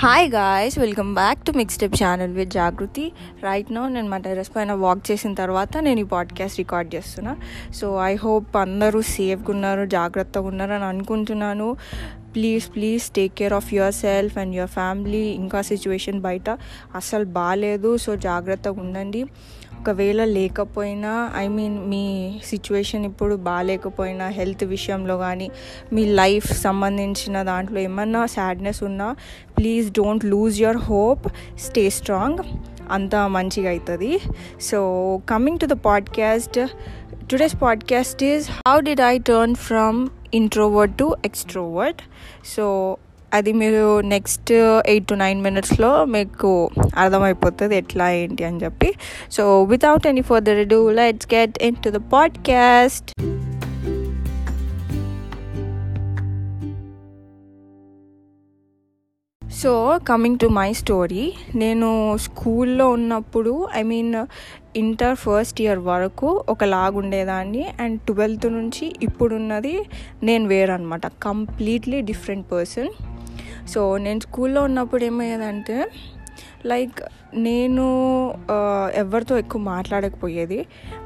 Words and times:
Hi 0.00 0.30
guys 0.32 0.78
welcome 0.78 1.14
back 1.14 1.40
to 1.46 1.52
mix 1.52 1.74
step 1.74 1.94
channel 1.94 2.32
with 2.32 2.50
Jagruti 2.50 3.12
right 3.42 3.72
now 3.72 3.88
నేను 3.88 4.08
మా 4.08 4.16
terrace 4.16 4.50
పైన 4.56 4.72
walk 4.72 5.10
చేసిన 5.10 5.34
తర్వాత 5.34 5.78
నేను 5.78 6.00
ఈ 6.00 6.02
పాడ్కాస్ట్ 6.02 6.58
రికార్డ్ 6.58 6.94
చేస్తున్నా. 6.94 7.36
సో 7.74 7.98
ఐ 8.04 8.14
హోప్ 8.14 8.56
అందరూ 8.56 9.02
సేఫ్గా 9.02 9.52
ఉన్నారు 9.54 9.86
జాగ్రత్తగా 9.86 10.46
ఉన్నారు 10.46 10.72
అని 10.72 10.84
అనుకుంటున్నాను. 10.84 11.76
Please 12.34 12.74
please 12.74 13.10
take 13.10 13.34
care 13.34 13.52
of 13.52 13.74
your 13.74 13.94
self 13.94 14.38
and 14.38 14.54
your 14.54 14.70
family 14.70 15.24
ఇంకా 15.40 15.62
సిచ్యువేషన్ 15.62 16.20
బయట 16.20 16.50
అస్సలు 16.94 17.24
బాగాలేదు 17.24 17.96
సో 17.96 18.16
జాగ్రత్తగా 18.16 18.80
ఉండండి. 18.80 19.26
ఒకవేళ 19.78 20.24
లేకపోయినా 20.24 21.12
ఐ 21.36 21.48
మీన్ 21.48 21.76
మీ 21.88 22.04
సిచ్యువేషన్ 22.44 23.04
ఇప్పుడు 23.04 23.34
బాగాలేకపోయినా 23.34 24.26
హెల్త్ 24.28 24.64
విషయంలో 24.64 25.18
కానీ 25.18 25.48
మీ 25.92 26.04
లైఫ్ 26.14 26.48
సంబంధించిన 26.60 27.42
దాంట్లో 27.42 27.80
ఏమన్నా 27.80 28.26
సాడ్నెస్ 28.26 28.82
ఉన్నా 28.82 29.08
please 29.58 29.90
don't 29.92 30.24
lose 30.24 30.62
your 30.62 30.76
hope 30.76 31.26
stay 31.58 31.84
strong 31.90 32.38
అంత 32.90 33.16
మంచిగా 33.30 33.70
అవుతుంది 33.70 34.12
so 34.60 34.78
coming 35.30 35.58
to 35.58 35.66
the 35.66 35.76
podcast 35.86 36.58
today's 37.30 37.56
podcast 37.62 38.22
is 38.24 38.46
how 38.68 38.76
did 38.80 39.00
I 39.00 39.14
turn 39.18 39.54
from 39.54 39.98
introvert 40.34 40.94
to 40.98 41.08
extrovert 41.24 42.02
so 42.56 42.66
అది 43.34 43.52
మీరు 43.52 44.00
నెక్స్ట్ 44.00 44.52
ఎయిట్ 44.86 45.08
టు 45.08 45.14
నైన్ 45.14 45.42
మినిట్స్లో 45.42 46.04
మీకు 46.04 46.70
అర్థమైపోతుంది 46.96 47.76
ఎట్లా 47.76 48.10
ఏంటి 48.12 48.44
అని 48.44 48.60
చెప్పి. 48.64 48.94
So 49.30 49.62
without 49.62 50.06
any 50.06 50.20
further 50.20 50.68
ado 50.68 50.90
let's 50.90 51.34
get 51.34 51.62
into 51.84 51.90
the 51.90 51.96
podcast 52.12 53.12
so 59.42 59.98
coming 60.08 60.38
to 60.38 60.46
my 60.46 60.72
story 60.72 61.32
నేను 61.54 62.16
స్కూల్లో 62.16 62.88
ఉన్నప్పుడు 62.90 63.68
I 63.74 63.82
mean 63.82 64.26
inter 64.76 65.16
first 65.16 65.60
year 65.60 65.78
వరకు 65.78 66.44
ఒకలాగుండేదాన్ని 66.48 67.66
అండ్ 67.80 68.00
ట్వెల్త్ 68.00 68.46
నుంచి 68.46 68.94
ఇప్పుడున్నది 69.02 69.84
నేను 70.22 70.48
వేరనమాట 70.48 71.06
కంప్లీట్లీ 71.06 72.00
డిఫరెంట్ 72.00 72.52
పర్సన్ 72.52 72.88
సో 73.68 73.82
నేను 74.06 74.20
స్కూల్లో 74.20 74.62
ఉన్నప్పుడు 74.62 75.04
ఏమయ్యేదంటే 75.04 75.78
లైక్ 76.66 76.98
నేను 77.34 77.84
ఎవరితో 78.94 79.34
ఎక్కువ 79.38 79.60
మాట్లాడకపోయేది. 79.62 80.58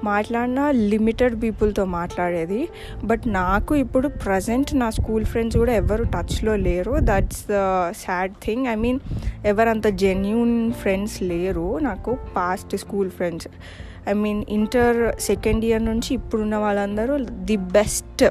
మాట్లాడిన 0.04 0.60
లిమిటెడ్ 0.70 1.34
పీపుల్తో 1.42 1.84
మాట్లాడేది. 1.84 2.60
బట్ 3.04 3.24
నాకు 3.26 3.72
ఇప్పుడు 3.74 4.08
ప్రజెంట్ 4.24 4.70
నా 4.74 4.88
స్కూల్ 4.90 5.24
ఫ్రెండ్స్ 5.24 5.56
కూడా 5.56 5.74
ఎవరు 5.82 6.04
టచ్లో 6.04 6.56
లేరు. 6.56 6.94
That's 7.00 7.42
the 7.50 7.60
sad 8.04 8.34
thing. 8.44 8.66
I 8.66 8.74
mean 8.74 9.00
ఎవరంత 9.46 9.86
genuine 10.04 10.56
friends 10.72 11.22
లేరు 11.22 11.78
నాకు 11.88 12.12
past 12.36 12.76
school 12.76 13.10
friends. 13.10 13.48
I 14.08 14.12
mean 14.24 14.42
inter 14.48 15.20
second 15.20 15.64
year 15.64 15.84
నుంచి 15.84 16.10
ఇప్పుడున్న 16.14 16.56
వాళ్ళందరూ 16.56 17.16
the 17.50 17.56
best 17.78 18.24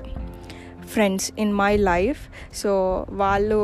friends 0.93 1.27
in 1.39 1.53
my 1.53 1.73
life. 1.91 2.21
So 2.53 2.71
వాళ్ళు 3.21 3.59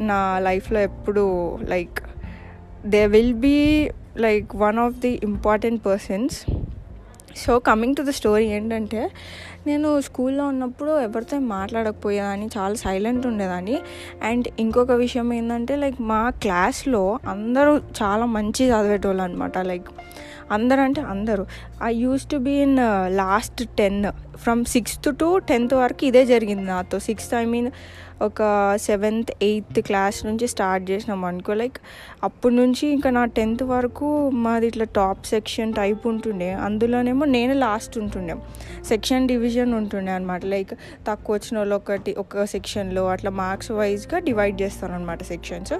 నా 0.00 0.38
లైఫ్లో 0.38 0.80
ఎప్పుడు 0.80 1.58
like 1.68 1.98
they 2.86 3.06
will 3.06 3.34
be 3.34 3.90
like 4.16 4.56
one 4.56 4.78
of 4.78 4.94
the 4.94 5.20
important 5.22 5.86
persons 5.86 6.46
so 7.36 7.58
coming 7.58 7.96
to 7.96 8.02
the 8.02 8.08
story 8.08 8.46
ఏంటంటే 8.46 9.10
నేను 9.66 10.00
స్కూల్లో 10.00 10.46
ఉన్నప్పుడు 10.46 11.00
ఎవరితో 11.00 11.38
మాట్లాడకపోయేదాన్ని 11.38 12.48
చాలా 12.58 12.74
సైలెంట్ 12.74 13.26
ఉండేదాన్ని. 13.26 13.78
అండ్ 14.22 14.48
ఇంకొక 14.58 14.90
విషయం 14.90 15.32
ఏంటంటే 15.32 15.76
లైక్ 15.76 16.00
మా 16.00 16.30
క్లాస్లో 16.30 17.18
అందరూ 17.28 17.76
చాలా 17.76 18.26
మంచి 18.26 18.66
చదివేటోళ్ళు 18.66 19.22
అనమాట 19.22 19.58
లైక్ 19.58 19.88
అందరు. 20.50 20.80
అంటే 20.80 21.00
అందరూ 21.00 21.46
I 21.84 21.94
use 21.94 22.26
to 22.26 22.36
be 22.36 22.50
in 22.50 22.78
last 23.16 23.68
ten 23.78 24.04
from 24.36 24.64
sixth 24.64 25.16
to 25.16 25.38
tenth 25.38 25.74
వరకు 25.74 26.04
ఇదే 26.04 26.26
జరిగింది 26.26 26.64
నాతో. 26.64 26.98
సిక్స్త్ 26.98 27.34
ఐ 27.34 27.44
మీన్ 27.44 27.70
ఒక 28.22 28.42
సెవెంత్ 28.76 29.30
ఎయిత్ 29.42 29.80
క్లాస్ 29.80 30.26
నుంచి 30.26 30.48
స్టార్ట్ 30.48 30.90
చేసినాం 30.90 31.24
అనుకో. 31.24 31.54
లైక్ 31.54 31.76
అప్పటి 32.22 32.54
నుంచి 32.54 32.88
ఇంకా 32.88 33.10
నా 33.10 33.24
టెన్త్ 33.24 33.62
వరకు 33.62 34.30
మాది 34.30 34.66
ఇట్లా 34.66 34.84
టాప్ 34.84 35.26
సెక్షన్ 35.26 35.74
టైప్ 35.74 36.06
ఉంటుండే. 36.06 36.52
అందులోనేమో 36.52 37.24
నేను 37.24 37.54
లాస్ట్ 37.54 37.98
ఉంటుండే. 37.98 38.34
సెక్షన్ 38.84 39.28
డివిజన్ 39.28 39.74
ఉంటుండే 39.74 40.12
అనమాట 40.12 40.44
లైక్ 40.44 40.74
తక్కువ 41.08 41.36
వచ్చిన 41.36 41.58
వాళ్ళు 41.58 41.74
ఒకటి 41.74 42.14
ఒక 42.18 42.44
సెక్షన్లో 42.44 43.08
అట్లా 43.08 43.30
మార్క్స్ 43.30 43.70
వైజ్గా 43.70 44.18
డివైడ్ 44.18 44.62
చేస్తాను 44.62 44.94
అనమాట 44.94 45.22
సెక్షన్స్ 45.22 45.72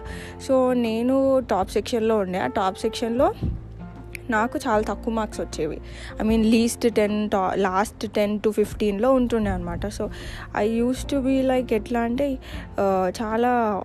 సో 0.48 0.72
నేను 0.72 1.38
టాప్ 1.38 1.70
సెక్షన్లో 1.70 2.16
ఉండే. 2.16 2.38
ఆ 2.38 2.46
టాప్ 2.46 2.78
సెక్షన్లో 2.78 3.32
నాకు 4.30 4.58
చాలా 4.58 4.82
తక్కువ 4.82 5.14
మార్క్స్ 5.14 5.40
వచ్చేవి. 5.40 5.80
ఐ 6.20 6.24
మీన్ 6.24 6.44
లీస్ట్ 6.46 6.94
టెన్ 6.94 7.30
టా 7.30 7.54
లాస్ట్ 7.56 8.12
టెన్ 8.12 8.40
టు 8.40 8.50
ఫిఫ్టీన్లో 8.50 9.12
ఉంటుండే 9.12 9.50
అనమాట 9.50 9.86
so 9.86 10.10
I 10.56 10.68
use 10.68 11.10
to 11.10 11.16
be 11.16 11.42
like 11.42 11.72
ఎట్లా 11.72 12.00
అంటే 12.00 12.38
uh, 12.72 13.22
చాలా 13.22 13.82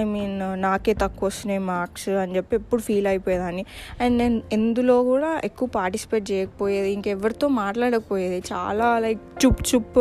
ఐ 0.00 0.02
మీన్ 0.12 0.36
uh, 0.46 0.54
నాకే 0.64 0.92
తక్కువ 1.02 1.26
వస్తున్నాయి 1.28 1.60
మార్క్స్ 1.70 2.08
అని 2.22 2.32
చెప్పి 2.36 2.54
ఎప్పుడు 2.60 2.82
ఫీల్ 2.82 3.06
అయిపోయేదాన్ని. 3.12 3.64
అండ్ 4.02 4.14
నేను 4.22 4.38
ఎందులో 4.52 4.96
కూడా 5.10 5.30
ఎక్కువ 5.44 5.68
పార్టిసిపేట్ 5.78 6.26
చేయకపోయేది 6.32 6.90
ఇంకెవరితో 6.96 7.48
మాట్లాడకపోయేది. 7.62 8.38
చాలా 8.52 8.88
లైక్ 9.04 9.22
చుప్ 9.42 9.62
చుప్ 9.70 9.98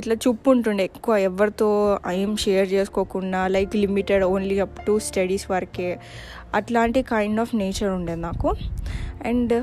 ఇట్లా 0.00 0.14
చుప్పు 0.24 0.48
ఉంటుండే 0.50 0.84
ఎక్కువ. 0.90 1.14
ఎవరితో 1.30 1.70
ఏం 2.22 2.32
షేర్ 2.44 2.68
చేసుకోకుండా 2.72 3.42
like 3.56 3.74
limited 3.84 4.24
only 4.32 4.58
up 4.66 4.78
to 4.86 4.94
studies 5.08 5.46
వరకే. 5.54 5.90
అట్లాంటి 6.54 7.02
కైండ్ 7.14 7.40
ఆఫ్ 7.40 7.54
నేచర్ 7.62 7.92
ఉండేది 7.98 8.22
నాకు. 8.28 8.50
అండ్ 9.30 9.54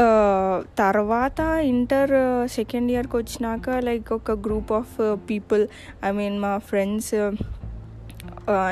uh, 0.00 0.56
తర్వాత 0.80 1.40
ఇంటర్ 1.72 2.14
సెకండ్ 2.56 2.90
ఇయర్కి 2.94 3.16
వచ్చినాక 3.16 3.68
లైక్ 3.88 4.08
ఒక 4.12 4.38
group 4.46 4.72
of 4.80 4.96
people 5.30 5.62
I 6.04 6.10
mean 6.10 6.38
మా 6.46 6.54
friends 6.70 7.14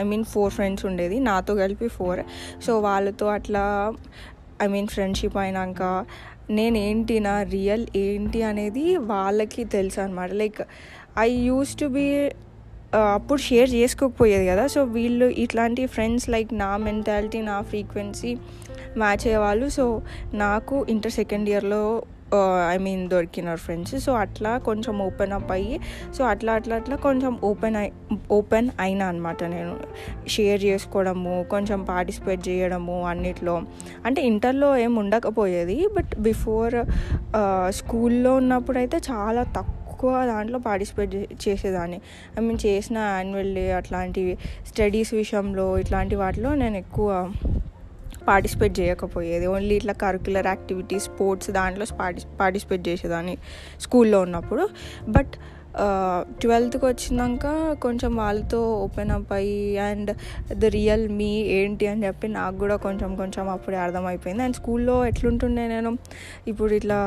I 0.01 0.03
mean 0.13 0.25
four 0.25 0.53
friends 0.53 0.87
ఉండేది. 0.87 1.19
నాతో 1.31 1.55
కలిపి 1.55 1.89
ఫోర్ 1.89 2.23
సో 2.67 2.81
వాళ్ళతో 2.81 3.27
అట్లా 3.27 3.65
ఐ 4.63 4.67
మీన్ 4.67 4.89
ఫ్రెండ్షిప్ 4.95 5.37
అయినాక 5.37 5.83
నేను 6.51 6.77
ఏంటి 6.79 7.15
నా 7.21 7.43
రియల్ 7.43 7.85
ఏంటి 7.97 8.43
అనేది 8.43 8.97
వాళ్ళకి 8.97 9.65
తెలుసు 9.77 10.01
అనమాట 10.01 10.33
like 10.43 10.61
I 11.19 11.29
use 11.51 11.73
to 11.81 11.87
be 11.97 12.07
అప్పుడు 13.15 13.41
షేర్ 13.41 13.71
చేసుకోకపోయేది 13.71 14.47
కదా. 14.47 14.65
సో 14.67 14.81
వీళ్ళు 14.97 15.27
ఇట్లాంటి 15.45 15.87
ఫ్రెండ్స్ 15.87 16.27
లైక్ 16.35 16.51
నా 16.55 16.77
మెంటాలిటీ 16.77 17.41
నా 17.51 17.57
ఫ్రీక్వెన్సీ 17.71 18.33
మ్యాచ్ 19.03 19.25
అయ్యేవాళ్ళు. 19.27 19.69
సో 19.69 20.03
నాకు 20.35 20.87
ఇంటర్ 20.89 21.13
సెకండ్ 21.13 21.49
ఇయర్లో 21.49 22.03
ఐ 22.73 22.77
మీన్ 22.77 23.03
దొరికినారు 23.11 23.59
ఫ్రెండ్స్ 23.59 23.95
సో 24.05 24.13
అట్లా 24.15 24.53
కొంచెం 24.59 24.95
ఓపెన్ 25.03 25.33
అప్ 25.33 25.53
అయ్యి 25.53 25.77
సో 26.19 26.25
అట్లా 26.25 26.53
అట్లా 26.53 26.77
అట్లా 26.77 26.97
కొంచెం 26.97 27.39
ఓపెన్ 27.45 27.77
అయి 27.77 27.93
ఓపెన్ 28.31 28.71
అయినా 28.81 29.07
అనమాట 29.07 29.45
నేను. 29.45 29.75
షేర్ 30.29 30.61
చేసుకోవడము 30.65 31.35
కొంచెం 31.51 31.81
పార్టిసిపేట్ 31.85 32.43
చేయడము 32.49 32.99
అన్నిట్లో. 33.05 33.63
అంటే 34.07 34.23
ఇంటర్లో 34.23 34.71
ఏం 34.77 34.95
ఉండకపోయేది 34.97 35.79
బట్ 35.97 36.13
బిఫోర్ 36.19 36.77
స్కూల్లో 37.71 38.35
ఉన్నప్పుడు 38.35 38.79
అయితే 38.79 38.99
చాలా 39.11 39.43
తక్కువ 39.43 39.81
ఎక్కువ 39.95 40.27
దాంట్లో 40.27 40.59
పార్టిసిపేట్ 40.59 41.13
చేసేదాన్ని. 41.45 41.99
ఐ 42.39 42.41
మీన్ 42.41 42.59
చేసిన 42.67 42.99
యాన్యువల్ 43.17 43.55
డే 43.55 43.73
అట్లాంటివి 43.73 44.35
స్టడీస్ 44.67 45.15
విషయంలో 45.15 45.67
ఇట్లాంటి 45.79 46.17
వాటిలో 46.17 46.51
నేను 46.55 46.77
ఎక్కువ 46.77 47.09
పార్టిసిపేట్ 48.29 48.81
చేయకపోయేది. 48.81 49.47
ఓన్లీ 49.47 49.75
ఇట్లా 49.81 49.95
కరిక్యులర్ 50.05 50.47
యాక్టివిటీస్ 50.47 51.05
స్పోర్ట్స్ 51.05 51.51
దాంట్లో 51.51 51.87
పార్టి 52.01 52.23
పార్టిసిపేట్ 52.41 52.89
చేసేదాన్ని 52.89 53.37
స్కూల్లో 53.81 54.21
ఉన్నప్పుడు. 54.21 54.65
బట్ 55.09 55.35
ట్వెల్త్కి 56.43 56.85
వచ్చినాక 56.87 57.47
కొంచెం 57.83 58.17
వాళ్ళతో 58.17 58.61
ఓపెన్ 58.75 59.11
అప్ 59.11 59.33
అయ్యి 59.33 59.79
అండ్ 59.79 60.11
ద 60.53 60.65
రియల్ 60.65 61.09
మీ 61.09 61.31
ఏంటి 61.57 61.87
అని 61.87 62.07
చెప్పి 62.07 62.27
నాకు 62.29 62.57
కూడా 62.57 62.77
కొంచెం 62.77 63.11
కొంచెం 63.17 63.49
అప్పుడే 63.49 63.77
అర్థమైపోయింది. 63.77 64.43
అండ్ 64.43 64.57
స్కూల్లో 64.57 65.07
ఎట్లుంటుండే 65.07 65.65
నేను? 65.69 65.93
ఇప్పుడు 66.47 66.73
ఇట్లా 66.75 67.01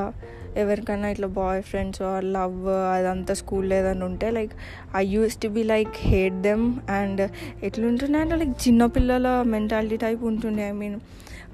ఎవరికైనా 0.58 1.10
ఇట్లా 1.10 1.28
బాయ్ 1.28 1.64
ఫ్రెండ్స్ 1.64 2.02
లవ్ 2.20 2.68
అదంతా 2.68 3.34
స్కూల్లో 3.34 3.76
ఏదైనా 3.76 4.06
ఉంటే 4.06 4.32
like 4.32 4.52
I 4.96 5.06
use 5.08 5.36
to 5.36 5.48
be 5.48 5.64
like 5.64 5.94
hate 5.98 6.42
them 6.42 6.80
and 6.90 7.32
ఎట్లుంటుండే 7.64 8.20
అంటే 8.20 8.36
లైక్ 8.36 8.68
చిన్నపిల్లల 8.68 9.44
మెంటాలిటీ 9.48 9.98
టైప్ 9.98 10.24
ఉంటుండే. 10.24 10.70
ఐ 10.70 10.72
మీన్ 10.72 11.00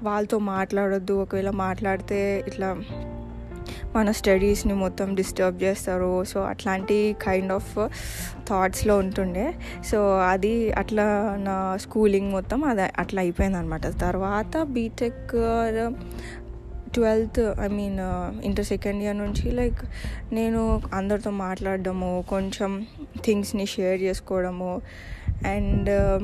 వాళ్ళతో 0.02 0.38
మాట్లాడొద్దు. 0.38 1.12
ఒకవేళ 1.12 1.50
మాట్లాడితే 1.50 2.44
ఇట్లా 2.46 2.76
మన 3.96 4.10
స్టడీస్ని 4.10 4.74
మొత్తం 4.74 5.14
డిస్టర్బ్ 5.14 5.62
చేస్తారు. 5.62 6.24
సో 6.24 6.40
అట్లాంటి 6.42 7.16
కైండ్ 7.22 7.52
ఆఫ్ 7.52 7.78
థాట్స్లో 8.48 8.98
ఉంటుండే. 8.98 9.54
సో 9.84 10.18
అది 10.18 10.72
అట్లా 10.72 11.36
నా 11.38 11.76
స్కూలింగ్ 11.76 12.32
మొత్తం 12.32 12.64
అది 12.64 12.82
అట్లా 12.82 13.20
అయిపోయింది 13.20 13.58
అనమాట 13.58 13.86
తర్వాత 14.00 14.62
BTech 14.62 15.36
twelfth 16.94 17.40
I 17.60 17.68
mean 17.72 18.00
inter 18.44 18.66
second 18.66 19.02
year 19.02 19.18
నుంచి 19.18 19.46
లైక్ 19.50 19.82
నేను 20.32 20.62
అందరితో 20.92 21.32
మాట్లాడడము 21.38 22.10
కొంచెం 22.28 22.72
థింగ్స్ని 23.24 23.66
షేర్ 23.66 24.00
చేసుకోవడము 24.02 24.72
అండ్ 25.46 25.90
uh, 26.00 26.20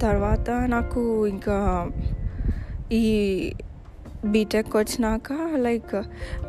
తర్వాత 0.00 0.48
నాకు 0.68 1.02
ఇంకా 1.26 1.56
ఈ 2.92 3.04
బీటెక్ 4.26 4.72
వచ్చినాక 4.76 5.32
లైక్ 5.56 5.94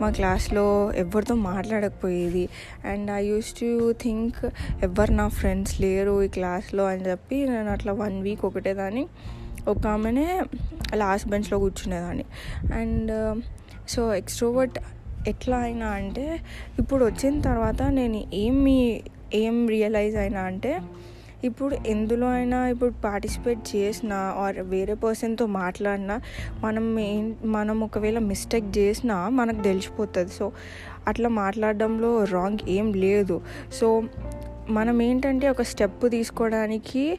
మా 0.02 0.08
క్లాస్లో 0.10 0.66
ఎవరితో 0.96 1.36
మాట్లాడకపోయేది. 1.48 2.44
And 2.86 3.08
I 3.12 3.22
use 3.24 3.50
to 3.60 3.70
think 4.04 4.40
ఎవరు 4.84 5.14
నా 5.14 5.28
ఫ్రెండ్స్ 5.40 5.76
లేరు 5.82 6.14
ఈ 6.24 6.30
క్లాస్లో 6.38 6.86
అని 6.86 7.04
చెప్పి 7.10 7.40
నేను 7.46 7.72
అట్లా 7.72 7.94
వన్ 8.04 8.18
వీక్ 8.22 8.46
ఒకటే 8.46 8.74
దాన్ని 8.74 9.06
ఒక 9.68 9.88
ఆమెనే 9.88 10.42
లాస్ట్ 10.96 11.28
బెంచ్లో 11.28 11.60
కూర్చునేదాన్ని. 11.60 12.26
అండ్ 12.74 13.42
సో 13.90 14.16
ఎక్స్ట్రోవర్ట్ 14.16 14.80
ఎట్లా 15.28 15.58
అయినా 15.58 15.88
అంటే 15.88 16.40
ఇప్పుడు 16.80 17.06
వచ్చిన 17.06 17.42
తర్వాత 17.42 17.84
నేను 17.84 18.24
ఏమి 18.34 19.02
ఏం 19.34 19.68
రియలైజ్ 19.68 20.16
అయినా 20.16 20.42
అంటే 20.42 20.80
ఇప్పుడు 21.44 21.78
ఎందులో 21.88 22.28
అయినా 22.28 22.68
ఇప్పుడు 22.68 22.94
పార్టిసిపేట్ 23.04 23.76
చేసినా 23.76 24.16
ఆర్ 24.16 24.60
వేరే 24.60 24.94
పర్సన్తో 24.94 25.46
మాట్లాడినా 25.46 26.22
మనం 26.60 27.00
ఏం 27.00 27.36
మనం 27.46 27.84
ఒకవేళ 27.84 28.20
మిస్టేక్ 28.20 28.78
చేసినా 28.78 29.30
మనకు 29.30 29.62
తెలిసిపోతుంది. 29.62 30.32
సో 30.32 30.52
అట్లా 31.08 31.30
మాట్లాడడంలో 31.30 32.24
రాంగ్ 32.24 32.70
ఏం 32.70 32.94
లేదు. 32.94 33.42
సో 33.74 34.04
మనం 34.70 35.02
ఏంటంటే 35.02 35.50
ఒక 35.50 35.62
స్టెప్ 35.62 36.10
తీసుకోవడానికి 36.10 37.18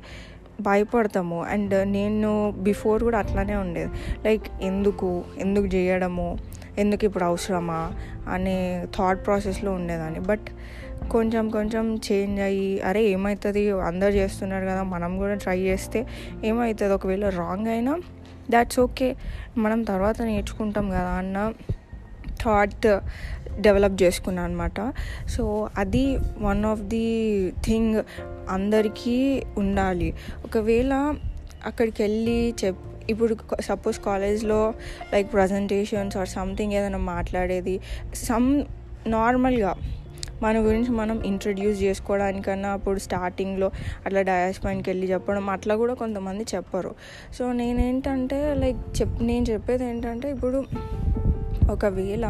భయపడతాము. 0.61 1.45
అండ్ 1.45 1.89
నేను 1.89 2.55
బిఫోర్ 2.59 3.05
కూడా 3.05 3.19
అట్లానే 3.19 3.55
ఉండేది. 3.55 3.91
లైక్ 4.25 4.43
ఎందుకు? 4.63 5.25
ఎందుకు 5.39 5.67
చేయడము? 5.67 6.39
ఎందుకు 6.79 7.05
ఇప్పుడు 7.05 7.25
అవసరమా? 7.25 7.93
అనే 8.33 8.87
థాట్ 8.97 9.27
ప్రాసెస్లో 9.27 9.73
ఉండేదాన్ని. 9.73 10.21
బట్ 10.21 10.49
కొంచెం 11.11 11.49
కొంచెం 11.49 11.95
చేంజ్ 11.97 12.41
అయ్యి 12.41 12.81
అరే 12.81 13.03
ఏమవుతుంది 13.03 13.71
అందరు 13.71 14.11
చేస్తున్నారు 14.11 14.67
కదా 14.67 14.83
మనం 14.83 15.19
కూడా 15.19 15.35
ట్రై 15.35 15.59
చేస్తే 15.61 16.07
ఏమవుతుంది 16.45 16.95
ఒకవేళ 16.95 17.29
రాంగ్ 17.29 17.69
అయినా 17.69 17.99
దాట్స్ 18.51 18.81
ఓకే 18.81 19.17
మనం 19.57 19.83
తర్వాత 19.83 20.23
నేర్చుకుంటాం 20.23 20.91
కదా 20.91 21.11
అన్న 21.11 21.53
థాట్ 22.43 22.87
డెవలప్ 23.61 24.03
చేసుకున్నాను 24.03 24.49
అనమాట 24.49 24.93
సో 25.29 25.69
అది 25.79 26.19
వన్ 26.39 26.65
ఆఫ్ 26.65 26.81
ది 26.81 27.07
థింగ్ 27.65 28.03
అందరికీ 28.51 29.43
ఉండాలి. 29.59 30.15
ఒకవేళ 30.45 31.15
అక్కడికి 31.67 32.03
వెళ్ళి 32.03 32.55
చెప్ 32.65 32.79
ఇప్పుడు 33.11 33.37
సపోజ్ 33.61 33.99
కాలేజ్లో 33.99 34.75
లైక్ 35.13 35.33
ప్రజెంటేషన్స్ 35.33 36.17
ఆర్ 36.17 36.29
సంథింగ్ 36.29 36.73
ఏదైనా 36.73 36.99
మాట్లాడేది 36.99 37.81
సమ్ 38.15 38.63
నార్మల్గా 39.07 39.75
మన 40.43 40.59
గురించి 40.59 40.91
మనం 40.91 41.23
ఇంట్రడ్యూస్ 41.23 41.83
చేసుకోవడానికన్నా 41.83 42.69
అప్పుడు 42.69 42.99
స్టార్టింగ్లో 42.99 43.71
అట్లా 44.07 44.23
డయాస్ 44.23 44.65
పాయింట్కి 44.65 44.91
వెళ్ళి 44.91 45.13
చెప్పడం 45.13 45.51
అట్లా 45.51 45.77
కూడా 45.77 45.95
కొంతమంది 45.95 46.45
చెప్పరు. 46.55 46.95
సో 47.39 47.53
నేనేంటంటే 47.53 48.55
లైక్ 48.55 49.01
చెప్ 49.01 49.23
నేను 49.23 49.47
చెప్పేది 49.51 49.85
ఏంటంటే 49.85 50.31
ఇప్పుడు 50.31 50.65
ఒకవేళ 51.71 52.27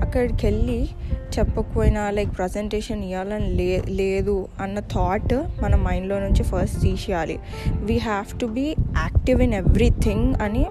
అక్కడికి 0.00 0.46
వెళ్ళి 0.46 0.88
చెప్పకపోయినా 1.38 2.10
లైక్ 2.10 2.36
ప్రజెంటేషన్ 2.38 3.04
ఇవ్వాలని 3.04 3.50
లే 3.50 3.82
లేదు 3.90 4.48
అన్న 4.60 4.80
థాట్ 4.80 5.34
మన 5.62 5.76
మైండ్లో 5.76 6.18
నుంచి 6.18 6.42
ఫస్ట్ 6.42 6.80
తీసేయాలి. 6.80 7.38
We 7.68 7.98
have 7.98 8.40
to 8.40 8.46
be 8.46 8.74
active 8.80 9.42
in 9.42 9.54
everything 9.54 10.34
అని 10.34 10.66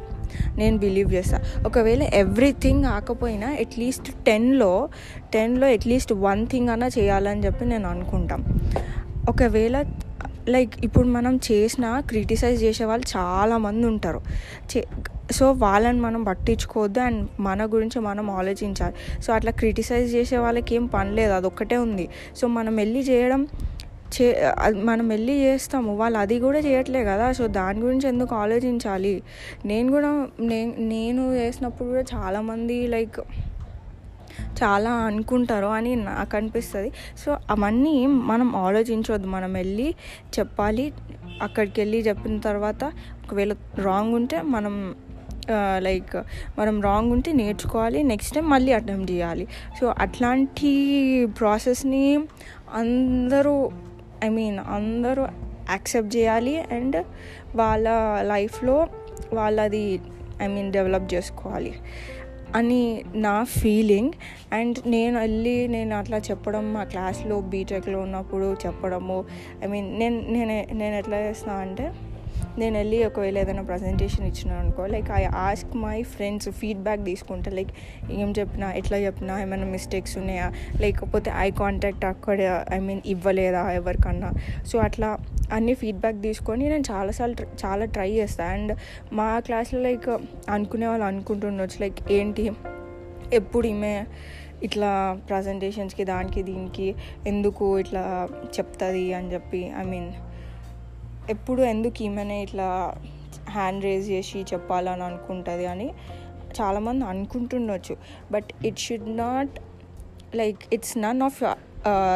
నేను 0.56 0.78
బిలీవ్ 0.78 1.14
చేస్తాను 1.14 1.68
ఒకవేళ 1.68 2.04
ఎవ్రీథింగ్ 2.04 2.84
కాకపోయినా 2.84 3.48
అట్లీస్ట్ 3.48 4.12
టెన్లో 4.26 4.90
టెన్లో 5.34 5.68
అట్లీస్ట్ 5.68 6.14
వన్ 6.14 6.48
థింగ్ 6.48 6.70
అన్నా 6.70 6.88
చేయాలని 6.88 7.46
చెప్పి 7.46 7.66
నేను 7.66 7.90
అనుకుంటాం. 7.90 8.60
ఒకవేళ 9.30 9.84
లైక్ 10.50 10.74
ఇప్పుడు 10.84 11.08
మనం 11.08 11.40
చేసిన 11.52 12.00
క్రిటిసైజ్ 12.00 12.64
చేసే 12.64 12.86
వాళ్ళు 12.86 13.18
చాలామంది 13.18 13.88
ఉంటారు. 13.88 14.22
చే 14.78 14.86
సో 15.32 15.52
వాళ్ళని 15.52 16.00
మనం 16.00 16.24
పట్టించుకోవద్దు 16.24 17.00
అండ్ 17.00 17.28
మన 17.40 17.66
గురించి 17.66 18.02
మనం 18.02 18.32
ఆలోచించాలి. 18.32 19.22
సో 19.22 19.34
అట్లా 19.34 19.52
క్రిటిసైజ్ 19.52 20.16
చేసే 20.16 20.38
వాళ్ళకి 20.38 20.76
ఏం 20.76 20.86
పని 20.86 21.12
లేదు 21.12 21.32
అదొక్కటే 21.32 21.78
ఉంది. 21.78 22.10
సో 22.36 22.48
మనం 22.48 22.76
వెళ్ళి 22.76 23.00
చేయడం 23.00 23.48
చే 24.16 24.54
మనం 24.74 25.08
వెళ్ళి 25.08 25.34
చేస్తాము. 25.34 25.96
వాళ్ళు 25.98 26.20
అది 26.20 26.40
కూడా 26.40 26.60
చేయట్లే 26.60 27.04
కదా. 27.04 27.32
సో 27.32 27.48
దాని 27.48 27.80
గురించి 27.80 28.08
ఎందుకు 28.08 28.36
ఆలోచించాలి? 28.36 29.24
నేను 29.66 29.92
కూడా 29.92 30.28
నేను 30.40 30.74
నేను 30.80 31.34
చేసినప్పుడు 31.34 31.90
కూడా 31.90 32.04
చాలామంది 32.16 32.88
లైక్ 32.88 33.20
చాలా 34.64 34.92
అనుకుంటారు 34.92 35.66
అని 35.66 35.96
నాకు 35.96 36.38
అనిపిస్తుంది. 36.38 36.92
సో 37.18 37.38
అవన్నీ 37.50 38.06
మనం 38.06 38.56
ఆలోచించవద్దు 38.56 39.28
మనం 39.28 39.54
వెళ్ళి 39.54 39.96
చెప్పాలి. 40.40 40.94
అక్కడికి 41.42 41.82
వెళ్ళి 41.82 41.98
చెప్పిన 41.98 42.40
తర్వాత 42.40 42.84
ఒకవేళ 43.26 43.54
రాంగ్ 43.78 44.16
ఉంటే 44.16 44.42
మనం 44.42 44.96
లైక్ 45.78 46.18
మనం 46.60 46.82
రాంగ్ 46.82 47.12
ఉంటే 47.12 47.32
నేర్చుకోవాలి 47.32 48.04
నెక్స్ట్ 48.04 48.36
టైం 48.36 48.50
మళ్ళీ 48.50 48.74
అటెంప్ట్ 48.74 49.12
చేయాలి. 49.12 49.48
సో 49.80 49.94
అట్లాంటి 50.00 50.72
ప్రాసెస్ని 51.26 52.20
అందరూ 52.74 53.72
ఐ 54.24 54.30
మీన్ 54.30 54.60
అందరూ 54.60 55.24
యాక్సెప్ట్ 55.70 56.16
చేయాలి 56.16 56.62
అండ్ 56.62 57.06
వాళ్ళ 57.56 57.90
లైఫ్లో 58.22 58.88
వాళ్ళది 59.34 60.00
ఐ 60.42 60.48
మీన్ 60.48 60.72
డెవలప్ 60.72 61.14
చేసుకోవాలి 61.14 61.74
అని 62.56 63.04
నా 63.16 63.44
ఫీలింగ్ 63.44 64.12
అండ్ 64.54 64.80
నేను 64.86 65.20
వెళ్ళి 65.20 65.68
నేను 65.68 65.98
అట్లా 65.98 66.18
చెప్పడం 66.18 66.74
మా 66.74 66.84
క్లాస్లో 66.84 67.42
బీటెక్లో 67.42 68.00
ఉన్నప్పుడు 68.00 68.58
చెప్పడము 68.66 69.26
ఐ 69.64 69.68
మీన్ 69.68 70.00
నేను 70.00 70.32
నేను 70.32 70.74
నేను 70.74 70.96
ఎట్లా 70.96 71.20
చేస్తాను 71.20 71.60
అంటే 71.60 71.92
నేను 72.58 72.78
వెళ్ళి 72.78 73.06
ఒకవేళ 73.06 73.38
ఏదైనా 73.38 73.62
ప్రజెంటేషన్ 73.62 74.28
ఇచ్చినాను 74.28 74.60
అనుకో 74.60 74.86
like 74.86 75.10
I 75.12 75.24
ask 75.24 75.76
my 75.78 76.04
friends 76.04 76.50
feedback 76.50 77.04
తీసుకుంటా. 77.06 77.52
లైక్ 77.52 77.74
ఏం 78.12 78.34
చెప్పినా 78.40 78.74
ఎట్లా 78.74 78.98
చెప్పినా 78.98 79.42
ఏమైనా 79.42 79.66
మిస్టేక్స్ 79.66 80.18
ఉన్నాయా? 80.18 80.52
లేకపోతే 80.82 81.32
ఐ 81.36 81.52
కాంటాక్ట్ 81.52 82.06
అక్కడ 82.06 82.66
ఐ 82.74 82.80
మీన్ 82.80 83.02
ఇవ్వలేదా 83.06 83.72
ఎవరికన్నా? 83.72 84.32
సో 84.66 84.80
అట్లా 84.80 85.18
అన్ని 85.52 85.74
ఫీడ్బ్యాక్ 85.74 86.22
తీసుకొని 86.22 86.70
నేను 86.70 86.84
చాలాసార్లు 86.92 87.36
చాలా 87.66 87.86
ట్రై 87.86 88.12
చేస్తాను 88.12 88.52
అండ్ 88.52 88.78
మా 89.14 89.40
క్లాస్లో 89.40 89.82
లైక్ 89.82 90.10
అనుకునే 90.50 90.88
వాళ్ళు 90.88 91.06
అనుకుంటుండొచ్చు. 91.06 91.82
లైక్ 91.82 92.12
ఏంటి? 92.12 92.52
ఎప్పుడు 93.34 93.68
ఈమె 93.68 94.06
ఇట్లా 94.64 95.20
ప్రజెంటేషన్స్కి 95.30 96.04
దానికి 96.04 96.44
దీనికి 96.44 96.96
ఎందుకు 97.28 97.80
ఇట్లా 97.80 98.30
చెప్తుంది 98.58 99.14
అని 99.14 99.34
చెప్పి 99.34 99.72
ఐ 99.78 99.84
మీన్ 99.84 100.12
ఎప్పుడు 101.30 101.62
ఎందుకు 101.62 102.04
ఈమెనే 102.04 102.44
ఇట్లా 102.44 102.96
హ్యాండ్ 103.50 103.84
రేజ్ 103.84 104.10
చేసి 104.10 104.40
చెప్పాలని 104.42 105.04
అనుకుంటుంది 105.04 105.66
అని 105.66 105.88
చాలామంది 106.62 107.06
అనుకుంటుండొచ్చు. 107.06 107.98
But 108.32 108.50
it 108.66 108.80
should 108.80 109.18
not 109.18 109.60
like 110.36 110.58
it's 110.74 110.98
none 110.98 111.22
of 111.22 111.44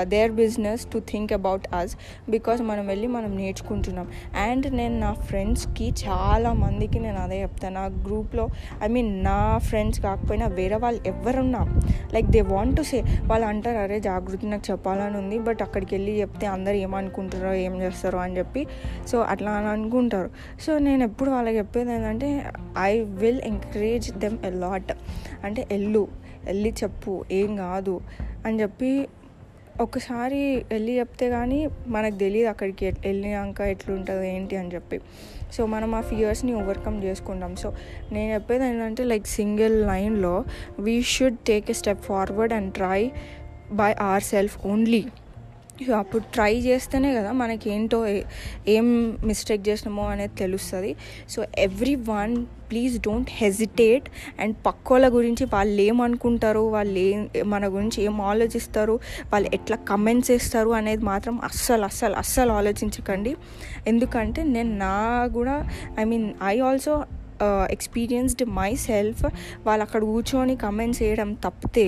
their 0.04 0.32
business 0.32 0.84
to 0.94 1.00
think 1.12 1.34
about 1.34 1.66
us 1.76 1.94
because 2.30 2.62
మనం 2.62 2.88
వెళ్ళి 2.88 3.08
మనం 3.08 3.32
నేర్చుకుంటున్నాం. 3.38 4.08
అండ్ 4.48 4.68
నేను 4.76 5.00
నా 5.00 5.14
ఫ్రెండ్స్కి 5.14 5.88
చాలా 6.04 6.54
మందికి 6.54 7.00
నేను 7.00 7.18
అదే 7.18 7.42
చెప్తాను 7.42 7.76
నా 7.76 7.86
గ్రూప్లో 8.06 8.48
ఐ 8.84 8.88
మీన్ 8.88 9.24
నా 9.24 9.58
ఫ్రెండ్స్ 9.58 10.02
కాకపోయినా 10.02 10.48
వేరే 10.48 10.76
వాళ్ళు 10.76 11.02
ఎవరున్నా 11.08 11.62
like 12.14 12.28
they 12.28 12.42
want 12.42 12.78
to 12.78 12.82
say 12.82 13.02
వాళ్ళు 13.02 13.48
అంటారు 13.48 13.78
అరే 13.78 14.00
జాగృతి 14.00 14.46
నాకు 14.46 14.72
చెప్పాలని 14.72 15.18
ఉంది 15.18 15.40
బట్ 15.40 15.62
అక్కడికి 15.62 15.96
వెళ్ళి 15.96 16.22
చెప్తే 16.22 16.48
అందరు 16.48 16.76
ఏమనుకుంటారో 16.76 17.54
ఏం 17.54 17.82
చేస్తారో 17.82 18.20
అని 18.20 18.38
చెప్పి. 18.38 18.68
సో 19.08 19.20
అట్లా 19.20 19.52
అని 19.52 19.68
అనుకుంటారు. 19.68 20.30
సో 20.62 20.80
నేను 20.80 21.04
ఎప్పుడు 21.04 21.32
వాళ్ళకి 21.32 21.58
చెప్పేది 21.58 21.94
ఏంటంటే 21.94 22.30
I 22.80 23.00
will 23.00 23.42
encourage 23.42 24.12
them 24.12 24.38
a 24.46 24.50
lot 24.50 24.92
అంటే 25.44 25.68
ఎల్లు 25.72 26.08
వెళ్ళి 26.46 26.74
చెప్పు 26.84 27.26
ఏం 27.32 27.56
కాదు 27.56 28.02
అని 28.46 28.62
చెప్పి 28.62 29.08
ఒకసారి 29.82 30.40
వెళ్ళి 30.72 30.94
చెప్తే 31.00 31.28
కానీ 31.30 31.60
మనకు 31.88 32.16
తెలియదు 32.16 32.50
అక్కడికి 32.50 32.86
వెళ్ళినాక 32.86 33.62
ఎట్లుంటుంది 33.74 34.26
ఏంటి 34.36 34.56
అని 34.56 34.72
చెప్పి. 34.76 34.98
సో 35.54 35.62
మనం 35.66 35.96
ఆ 35.96 36.02
ఫియర్స్ని 36.02 36.54
ఓవర్కమ్ 36.62 36.98
చేసుకుంటాం. 37.04 37.54
సో 37.56 37.70
నేను 38.12 38.30
చెప్పేది 38.34 38.66
ఏంటంటే 38.66 39.04
లైక్ 39.04 39.28
సింగిల్ 39.28 39.76
లైన్లో 39.88 40.36
we 40.80 40.96
should 41.14 41.40
take 41.48 41.70
a 41.70 41.74
step 41.74 42.04
forward 42.10 42.54
and 42.54 42.72
try 42.74 43.00
by 43.72 43.92
our 44.10 44.24
self 44.24 44.56
only 44.66 45.04
అప్పుడు 45.90 46.24
ట్రై 46.34 46.60
చేస్తేనే 46.60 47.14
కదా 47.14 47.32
మనకి 47.32 47.70
ఏంటో 47.70 48.08
ఏం 48.68 49.18
మిస్టేక్ 49.24 49.70
చేసినామో 49.70 50.04
అనేది 50.04 50.36
తెలుస్తుంది. 50.36 50.96
So 51.30 51.46
everyone 51.96 52.46
please 52.72 53.00
don't 53.00 53.30
hesitate 53.32 54.04
and 54.40 54.56
పక్కోళ్ళ 54.66 55.08
గురించి 55.08 55.46
వాళ్ళు 55.46 55.82
ఏమనుకుంటారు 55.82 56.60
వాళ్ళు 56.60 57.00
ఏం 57.00 57.30
మన 57.44 57.68
గురించి 57.68 58.04
ఏం 58.04 58.22
ఆలోచిస్తారు 58.22 59.00
వాళ్ళు 59.34 59.50
ఎట్లా 59.54 59.78
కమెంట్స్ 59.78 60.32
ఇస్తారు 60.32 60.70
అనేది 60.70 61.04
మాత్రం 61.04 61.42
అస్సలు 61.44 61.84
అస్సలు 61.84 62.14
అస్సలు 62.14 62.52
ఆలోచించకండి. 62.52 63.36
ఎందుకంటే 63.88 64.44
నేను 64.44 64.76
నా 64.76 65.28
కూడా 65.34 65.70
I 66.00 66.04
mean 66.04 66.34
I 66.44 66.60
also 66.60 67.04
experienced 67.76 68.44
my 68.60 68.72
self 68.88 69.24
వాళ్ళు 69.68 69.84
అక్కడ 69.84 70.02
కూర్చొని 70.02 70.56
కమెంట్స్ 70.56 71.02
వేయడం 71.04 71.30
తప్పితే 71.46 71.86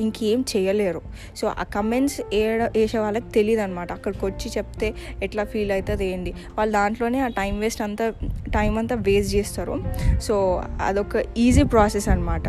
ఇంకేం 0.00 0.40
చేయలేరు. 0.52 1.02
సో 1.36 1.46
ఆ 1.62 1.64
కమెంట్స్ 1.76 2.20
వేయడ 2.20 2.62
వేసే 2.76 2.98
వాళ్ళకి 2.98 3.28
తెలియదు 3.28 3.62
అనమాట 3.66 3.92
అక్కడికి 3.92 4.24
వచ్చి 4.26 4.50
చెప్తే 4.56 4.94
ఎట్లా 5.22 5.44
ఫీల్ 5.44 5.72
అవుతుంది 5.72 6.06
ఏంటి 6.12 6.32
వాళ్ళు 6.58 6.72
దాంట్లోనే 6.72 7.20
ఆ 7.20 7.28
టైం 7.40 7.54
వేస్ట్ 7.60 7.82
అంతా 7.82 8.06
టైం 8.54 8.72
అంతా 8.78 8.96
వేస్ట్ 9.08 9.32
చేస్తారు. 9.36 9.76
సో 10.22 10.34
అదొక 10.82 11.24
ఈజీ 11.36 11.64
ప్రాసెస్ 11.74 12.08
అనమాట 12.08 12.48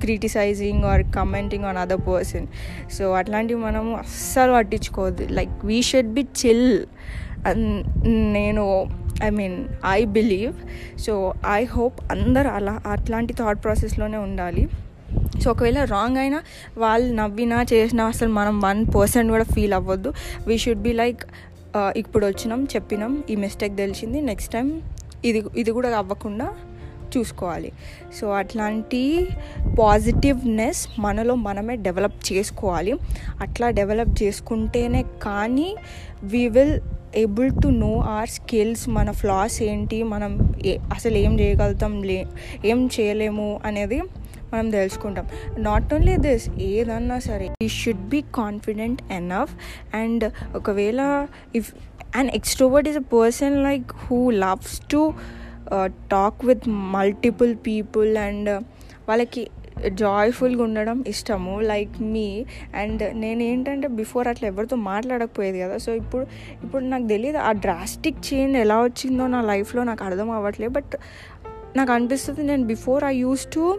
criticising 0.00 0.84
or 0.84 1.02
commenting 1.16 1.64
on 1.64 1.78
other 1.84 2.02
person 2.08 2.46
so 2.96 3.04
అట్లాంటివి 3.12 3.60
మనము 3.60 3.90
అస్సలు 3.96 4.52
పట్టించుకోవద్దు. 4.52 5.24
Like 5.38 5.54
we 5.64 5.78
should 5.82 6.12
be 6.18 6.24
chill 6.40 6.68
నేను 8.38 8.64
I 9.24 9.30
mean 9.30 9.64
I 9.86 10.04
believe 10.04 10.54
so 11.00 11.34
I 11.48 11.64
hope 11.64 12.00
అందరు 12.10 12.48
అలా 12.48 12.80
అట్లాంటి 12.86 13.32
థాట్ 13.32 13.64
ప్రాసెస్లోనే 13.64 14.16
ఉండాలి. 14.16 14.68
సో 15.42 15.50
ఒకవేళ 15.50 15.84
రాంగ్ 15.84 16.18
అయినా 16.18 16.42
వాళ్ళు 16.78 17.14
నవ్వినా 17.14 17.66
చేసినా 17.72 18.06
అసలు 18.06 18.28
మనం 18.28 18.60
వన్ 18.60 18.86
పర్సెంట్ 18.96 19.30
కూడా 19.30 19.44
ఫీల్ 19.44 19.74
అవ్వద్దు. 19.74 20.12
వీ 20.46 20.58
షుడ్ 20.58 20.82
బి 20.82 20.92
లైక్ 20.92 21.22
ఇప్పుడు 21.96 22.26
వచ్చినాం 22.26 22.64
చెప్పినాం 22.64 23.24
ఈ 23.30 23.36
మిస్టేక్ 23.36 23.76
తెలిసింది 23.76 24.20
నెక్స్ట్ 24.20 24.52
టైం 24.52 24.82
ఇది 25.24 25.42
ఇది 25.56 25.70
కూడా 25.70 25.96
అవ్వకుండా 25.96 26.48
చూసుకోవాలి. 27.16 27.72
సో 28.20 28.30
అట్లాంటి 28.30 29.26
పాజిటివ్నెస్ 29.78 30.88
మనలో 30.98 31.34
మనమే 31.34 31.76
డెవలప్ 31.76 32.32
చేసుకోవాలి. 32.32 32.92
అట్లా 33.40 33.70
డెవలప్ 33.70 34.22
చేసుకుంటేనే 34.22 35.04
కానీ 35.22 35.76
we 36.24 36.48
will 36.48 36.80
able 37.16 37.50
to 37.62 37.68
know 37.68 38.00
our 38.00 38.28
skills 38.28 38.88
మన 38.88 39.10
ఫ్లాస్ 39.10 39.62
ఏంటి 39.62 40.02
మనం 40.02 40.32
అసలు 40.68 41.16
ఏం 41.16 41.40
చేయగలుగుతాం 41.40 42.02
లే 42.02 42.26
ఏం 42.64 42.88
చేయలేము 43.00 43.60
అనేది 43.64 44.02
మనం 44.52 44.70
తెలుసుకుంటాం. 44.70 45.26
నాట్ 45.58 45.94
ఓన్లీ 45.94 46.16
దిస్ 46.16 46.50
ఏదన్నా 46.50 47.18
సరే 47.18 47.50
ఈ 47.62 47.68
should 47.68 48.08
be 48.08 48.24
confident 48.34 49.02
enough 49.12 49.52
and 49.96 50.32
ఒకవేళ 50.56 51.26
if 51.54 51.74
and 52.16 52.30
extrovert 52.34 52.88
is 52.88 52.98
a 52.98 53.06
person 53.12 53.62
like 53.64 53.86
who 53.94 54.30
loves 54.30 54.80
to 54.90 55.12
talk 56.12 56.44
with 56.44 56.68
multiple 56.68 57.56
people 57.66 58.16
and 58.16 58.50
వాళ్ళకి 59.08 59.48
జాయ్ఫుల్గా 59.88 60.62
ఉండడం 60.62 61.04
ఇష్టము 61.06 61.60
లైక్ 61.60 62.02
మీ 62.02 62.44
అండ్ 62.74 63.16
నేను 63.16 63.42
ఏంటంటే 63.42 63.88
బిఫోర్ 63.88 64.28
అట్లా 64.28 64.48
ఎవరితో 64.48 64.76
మాట్లాడకపోయేది 64.76 65.60
కదా. 65.60 65.76
సో 65.76 65.92
ఇప్పుడు 65.92 66.26
ఇప్పుడు 66.64 66.84
నాకు 66.84 67.06
తెలియదు 67.06 67.38
ఆ 67.38 67.52
డ్రాస్టిక్ 67.52 68.34
చేంజ్ 68.34 68.56
ఎలా 68.56 68.82
వచ్చిందో 68.82 69.26
నా 69.26 69.42
లైఫ్లో 69.42 69.82
నాకు 69.82 70.04
అర్థం 70.04 70.30
అవ్వట్లేదు. 70.30 70.72
బట్ 70.72 70.96
నాకు 71.76 71.92
అనిపిస్తుంది 71.92 72.42
నేను 72.42 72.64
before 72.64 73.04
I 73.04 73.16
use 73.16 73.46
to 73.54 73.78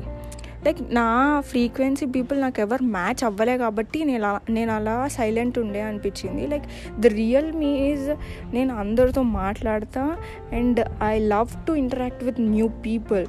like 0.66 0.78
నా 0.94 1.42
ఫ్రీక్వెన్సీ 1.46 2.06
పీపుల్ 2.06 2.42
నాకు 2.42 2.60
ఎవరు 2.60 2.84
మ్యాచ్ 2.84 3.24
అవ్వలే 3.24 3.58
కాబట్టి 3.58 4.04
నేను 4.04 4.52
నేను 4.52 4.72
అలా 4.72 5.08
సైలెంట్ 5.08 5.60
ఉండే 5.60 5.82
అనిపించింది. 5.82 6.48
Like 6.48 6.64
the 7.00 7.08
real 7.08 7.52
me 7.52 7.78
is 7.78 8.10
నేను 8.54 8.76
అందరితో 8.76 9.22
మాట్లాడతా 9.22 10.18
and 10.54 10.86
I 11.04 11.20
love 11.20 11.68
to 11.68 11.74
interact 11.74 12.24
with 12.24 12.42
new 12.42 12.68
people 12.68 13.26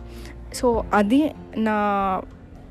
so 0.55 0.85
అది 0.95 1.31
నా 1.57 2.23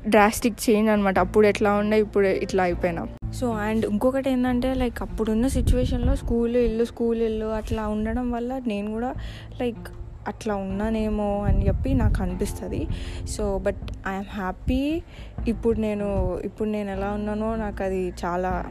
డ్రాస్టిక్ 0.06 0.70
చేంజ్ 0.70 0.90
అనమాట 0.90 1.18
అప్పుడు 1.18 1.46
ఎట్లా 1.46 1.72
ఉండే 1.74 1.98
ఇప్పుడు 2.00 2.26
ఇట్లా 2.26 2.62
అయిపోయినా. 2.62 3.06
సో 3.32 3.50
అండ్ 3.50 3.86
ఇంకొకటి 3.86 4.30
ఏంటంటే 4.30 4.74
లైక్ 4.74 5.02
అప్పుడున్న 5.02 5.46
సిచ్యువేషన్లో 5.46 6.16
స్కూల్ 6.16 6.56
ఇల్లు 6.56 6.84
స్కూల్ 6.84 7.22
ఇల్లు 7.22 7.46
అట్లా 7.46 7.88
ఉండడం 7.88 8.30
వల్ల 8.30 8.60
నేను 8.66 8.92
కూడా 8.92 9.14
లైక్ 9.60 9.88
అట్లా 10.28 10.54
ఉన్నానేమో 10.54 11.44
అని 11.48 11.66
చెప్పి 11.66 11.94
నాకు 11.94 12.22
అనిపిస్తుంది. 12.22 12.88
సో 13.26 13.58
బట్ 13.58 14.08
ఐఎమ్ 14.08 14.30
హ్యాపీ 14.30 15.02
ఇప్పుడు 15.48 15.80
నేను 15.80 16.38
ఇప్పుడు 16.44 16.68
నేను 16.68 16.90
ఎలా 16.90 17.10
ఉన్నానో 17.10 17.56
నాకు 17.56 17.82
అది 17.82 18.08
చాలా 18.08 18.64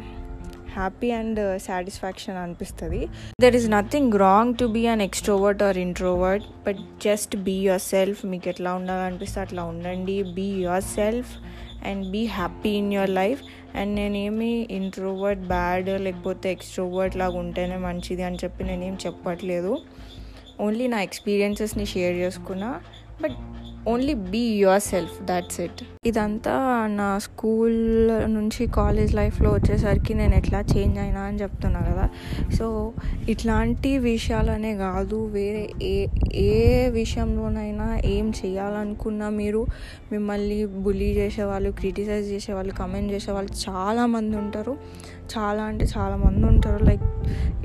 హ్యాపీ 0.77 1.09
అండ్ 1.19 1.41
సాటిస్ఫాక్షన్ 1.67 2.37
అనిపిస్తుంది. 2.43 3.01
There 3.43 3.57
is 3.59 3.67
nothing 3.75 4.13
wrong 4.25 4.55
to 4.61 4.65
be 4.77 4.83
an 4.93 5.03
extrovert 5.07 5.63
or 5.67 5.79
introvert 5.87 6.47
but 6.67 6.81
just 7.05 7.35
be 7.47 7.55
yourself 7.91 8.21
మీకు 8.33 8.49
ఎట్లా 8.53 8.73
ఉండాలనిపిస్తే 8.79 9.39
అట్లా 9.45 9.63
ఉండండి. 9.73 10.17
Be 10.37 10.47
yourself 10.97 11.33
and 11.87 12.03
be 12.11 12.23
happy 12.39 12.73
in 12.81 12.91
your 12.93 13.13
life 13.21 13.41
and 13.77 13.93
నేనేమి 13.95 14.51
ఇంట్రోవర్ట్ 14.71 15.43
బ్యాడ్ 15.53 15.89
లేకపోతే 16.05 16.47
ఎక్స్ట్రోవర్ట్ 16.51 17.17
లాగా 17.21 17.37
ఉంటేనే 17.43 17.77
మంచిది 17.87 18.23
అని 18.23 18.39
చెప్పి 18.43 18.63
నేనేం 18.63 18.97
చెప్పట్లేదు. 19.05 19.73
ఓన్లీ 20.65 20.85
నా 20.93 20.99
ఎక్స్పీరియన్సెస్ని 21.01 21.85
షేర్ 21.85 22.15
చేసుకున్నా. 22.15 22.69
But 23.21 23.37
only 23.87 24.13
be 24.31 24.41
yourself 24.81 25.17
that's 25.23 25.59
it. 25.61 25.81
ఇదంతా 26.05 26.53
నా 26.99 27.07
స్కూల్ 27.19 27.77
నుంచి 28.35 28.63
కాలేజ్ 28.67 29.15
లైఫ్లో 29.15 29.49
వచ్చేసరికి 29.51 30.13
నేను 30.13 30.35
ఎట్లా 30.35 30.59
చేంజ్ 30.59 30.97
అయినా 30.99 31.21
అని 31.21 31.37
చెప్తున్నా 31.41 31.79
కదా. 31.79 32.05
సో 32.57 32.93
ఇట్లాంటి 33.29 33.91
విషయాలనే 33.97 34.73
కాదు 34.75 35.25
వేరే 35.25 35.63
ఏ 35.81 36.07
ఏ 36.33 36.89
విషయంలోనైనా 36.89 37.87
ఏం 38.05 38.33
చేయాలనుకున్నా 38.39 39.29
మీరు 39.41 39.61
మిమ్మల్ని 40.11 40.59
బులీ 40.65 41.11
చేసేవాళ్ళు 41.11 41.71
క్రిటిసైజ్ 41.71 42.27
చేసేవాళ్ళు 42.27 42.73
కమెంట్ 42.73 43.11
చేసేవాళ్ళు 43.11 43.53
చాలామంది 43.69 44.37
ఉంటారు. 44.37 44.75
చాలా 45.37 45.63
అంటే 45.63 45.87
చాలా 45.97 46.15
మంది 46.15 46.45
ఉంటారు. 46.45 46.85
లైక్ 46.85 47.03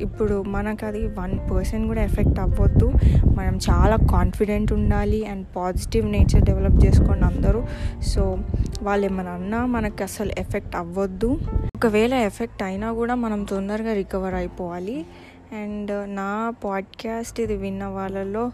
ఇప్పుడు 0.01 0.43
మనకు 0.43 0.87
అది 0.87 1.07
వన్ 1.07 1.51
పర్సెంట్ 1.51 1.87
కూడా 1.87 2.05
ఎఫెక్ట్ 2.05 2.41
అవ్వద్దు. 2.41 2.93
మనం 3.35 3.59
చాలా 3.71 3.97
కాన్ఫిడెంట్ 3.97 4.73
ఉండాలి 4.73 5.27
అండ్ 5.27 5.47
పాజిటివ్ 5.57 6.07
నేచర్ 6.07 6.43
డెవలప్ 6.43 6.85
చేసుకోండి 6.85 7.25
అందరూ. 7.25 7.65
సో 8.03 8.39
వాళ్ళు 8.83 9.07
ఏమైనా 9.07 9.31
అన్నా 9.31 9.67
మనకు 9.67 10.03
అసలు 10.03 10.33
ఎఫెక్ట్ 10.39 10.77
అవ్వద్దు. 10.77 11.39
ఒకవేళ 11.77 12.15
ఎఫెక్ట్ 12.15 12.63
అయినా 12.63 12.93
కూడా 12.93 13.15
మనం 13.15 13.45
తొందరగా 13.45 13.93
రికవర్ 13.93 14.35
అయిపోవాలి. 14.35 15.07
అండ్ 15.53 16.17
నా 16.17 16.55
పాడ్కాస్ట్ 16.65 17.41
ఇది 17.41 17.57
విన్న 17.57 17.85
వాళ్ళలో 17.85 18.51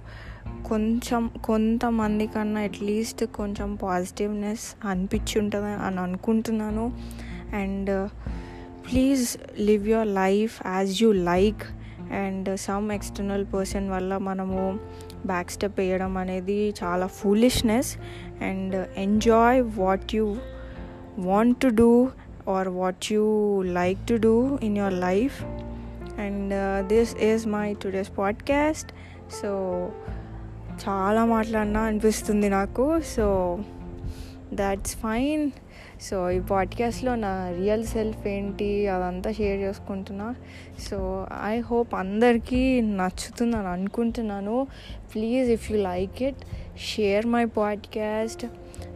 కొంచెం 0.68 1.30
కొంతమంది 1.44 2.26
కన్నా 2.26 2.60
అట్లీస్ట్ 2.60 3.24
కొంచెం 3.24 3.74
పాజిటివ్నెస్ 3.74 4.86
అనిపించి 4.86 5.40
ఉంటుంది 5.40 5.86
అని 5.86 6.00
అనుకుంటున్నాను. 6.00 6.92
And 7.56 8.08
please 8.90 9.36
live 9.60 9.88
your 9.88 10.06
life 10.06 10.66
as 10.66 11.02
you 11.02 11.12
like 11.12 11.62
and 12.12 12.60
some 12.60 12.92
external 12.92 13.46
person 13.54 13.90
వల్ల 13.90 14.16
మనము 14.16 14.78
బ్యాక్ 15.26 15.50
స్టెప్ 15.50 15.80
వేయడం 15.80 16.16
అనేది 16.16 16.74
చాలా 16.84 17.06
foolishness 17.06 17.96
and 18.42 18.88
enjoy 18.96 19.62
what 19.76 20.14
you 20.14 20.36
want 21.18 21.58
to 21.58 21.68
do 21.68 22.08
or 22.48 22.68
what 22.68 23.12
you 23.12 23.62
like 23.62 23.98
to 24.08 24.14
do 24.14 24.58
in 24.62 24.78
your 24.78 24.94
life 24.94 25.44
and 26.18 26.86
this 26.86 27.16
is 27.16 27.46
my 27.46 27.74
today's 27.74 28.18
podcast 28.18 28.92
so 29.42 29.48
చాలా 30.88 31.24
మాట్లాడినా 31.24 31.80
అనిపిస్తుంది 31.80 32.48
నాకు. 32.48 33.00
So 33.00 33.58
that's 34.52 34.96
fine 34.96 35.50
so 36.00 36.30
ఈ 36.30 36.40
పాడ్కాస్ట్లో 36.40 37.14
నా 37.14 37.52
రియల్ 37.58 37.84
సెల్ఫ్ 37.84 38.26
ఏంటి 38.26 38.88
అదంతా 38.88 39.32
షేర్ 39.32 39.60
చేసుకుంటున్నా. 39.60 40.34
సో 40.78 41.26
ఐ 41.44 41.60
హోప్ 41.60 41.94
అందరికీ 41.94 42.80
నచ్చుతుందని 42.80 43.68
అనుకుంటున్నాను. 43.68 44.66
Please 45.14 45.50
if 45.50 45.72
you 45.72 45.78
like 45.78 46.22
it 46.22 46.36
share 46.78 47.26
my 47.26 47.44
podcast 47.44 48.46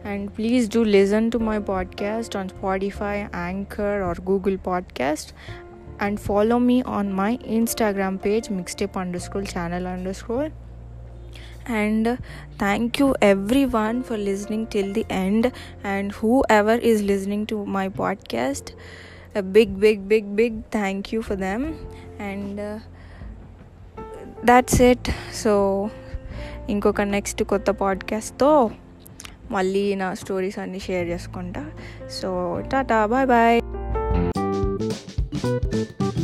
and 0.05 0.31
please 0.37 0.75
do 0.75 0.83
listen 0.83 1.31
to 1.31 1.37
my 1.37 1.59
podcast 1.59 2.37
on 2.37 2.49
Spotify 2.49 3.25
Anchor 3.35 4.01
or 4.01 4.21
Google 4.21 4.57
podcast 4.67 5.33
and 6.01 6.19
follow 6.19 6.57
me 6.57 6.83
on 6.87 7.13
my 7.13 7.39
Instagram 7.45 8.17
page 8.25 8.51
mixtape 8.51 8.97
under 8.97 9.21
mixtape 9.21 9.57
channel 9.57 9.87
under 9.87 10.03
underscore. 10.03 10.62
And 11.69 12.19
thank 12.59 13.01
you 13.01 13.15
everyone 13.65 14.03
for 14.03 14.19
listening 14.19 14.67
till 14.67 14.93
the 14.93 15.05
end 15.11 15.51
and 15.87 16.13
whoever 16.51 16.79
is 16.79 17.03
listening 17.03 17.47
to 17.47 17.65
my 17.67 17.87
podcast 17.87 18.73
big 19.41 19.73
big 19.73 19.99
big 19.99 20.35
big 20.35 20.61
thank 20.61 21.13
you 21.13 21.21
for 21.21 21.37
them 21.37 21.73
and 22.21 22.81
that's 24.45 24.81
it 24.81 25.09
so 25.33 25.89
ఇంకొక 26.69 27.01
next 27.01 27.43
కొత్త 27.43 27.71
పాడ్కాస్ట్తో 27.71 28.71
మళ్ళీ 29.51 29.95
నా 29.95 30.13
stories 30.13 30.59
అన్నీ 30.59 30.79
share 30.79 31.07
చేసుకుంటా. 31.07 31.71
So 32.11 32.61
tata 32.71 33.05
bye 33.05 33.27
bye 33.27 33.61
thank 35.43 36.17
you 36.17 36.22